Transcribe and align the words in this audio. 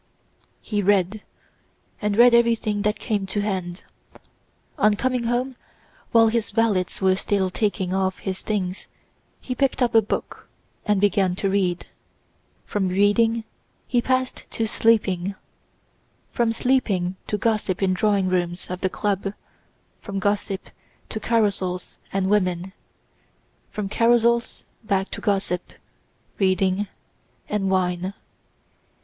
He 0.63 0.81
read, 0.81 1.21
and 2.01 2.17
read 2.17 2.33
everything 2.33 2.81
that 2.81 2.97
came 2.97 3.27
to 3.27 3.41
hand. 3.41 3.83
On 4.79 4.95
coming 4.95 5.25
home, 5.25 5.57
while 6.11 6.29
his 6.29 6.49
valets 6.49 7.01
were 7.01 7.15
still 7.15 7.51
taking 7.51 7.93
off 7.93 8.17
his 8.17 8.41
things, 8.41 8.87
he 9.39 9.53
picked 9.53 9.79
up 9.79 9.93
a 9.93 10.01
book 10.01 10.49
and 10.87 10.99
began 10.99 11.35
to 11.35 11.51
read. 11.51 11.85
From 12.65 12.87
reading 12.89 13.43
he 13.87 14.01
passed 14.01 14.49
to 14.49 14.65
sleeping, 14.65 15.35
from 16.31 16.51
sleeping 16.51 17.15
to 17.27 17.37
gossip 17.37 17.83
in 17.83 17.93
drawing 17.93 18.27
rooms 18.27 18.71
of 18.71 18.81
the 18.81 18.89
club, 18.89 19.35
from 20.01 20.17
gossip 20.17 20.71
to 21.09 21.19
carousals 21.19 21.97
and 22.11 22.27
women; 22.27 22.73
from 23.69 23.87
carousals 23.87 24.65
back 24.83 25.11
to 25.11 25.21
gossip, 25.21 25.73
reading, 26.39 26.87
and 27.47 27.69
wine. 27.69 28.15